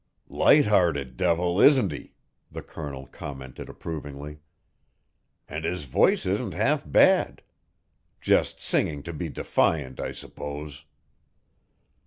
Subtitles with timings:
[0.31, 2.15] "Light hearted devil, isn't he?"
[2.51, 4.39] the Colonel commented approvingly.
[5.47, 7.43] "And his voice isn't half bad.
[8.19, 10.85] Just singing to be defiant, I suppose."